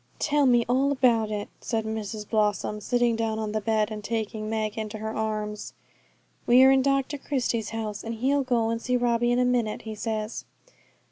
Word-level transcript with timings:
'Tell 0.17 0.47
me 0.47 0.65
all 0.67 0.91
about 0.91 1.29
it,' 1.29 1.49
said 1.59 1.85
Mrs 1.85 2.27
Blossom, 2.27 2.81
sitting 2.81 3.15
down 3.15 3.37
on 3.37 3.51
the 3.51 3.61
bed 3.61 3.91
and 3.91 4.03
taking 4.03 4.49
Meg 4.49 4.75
into 4.75 4.97
her 4.97 5.13
arms. 5.15 5.73
'We're 6.47 6.71
in 6.71 6.81
Dr 6.81 7.19
Christie's 7.19 7.69
house, 7.69 8.03
and 8.03 8.15
he'll 8.15 8.41
go 8.41 8.71
and 8.71 8.81
see 8.81 8.97
Robbie 8.97 9.31
in 9.31 9.37
a 9.37 9.45
minute, 9.45 9.83
he 9.83 9.93
says.' 9.93 10.43